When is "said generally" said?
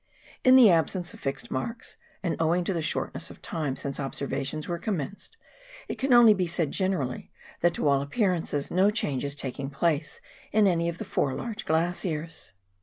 6.47-7.31